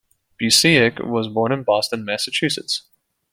Busiek 0.41 0.99
was 1.05 1.27
born 1.27 1.51
in 1.51 1.61
Boston, 1.61 2.03
Massachusetts. 2.03 2.81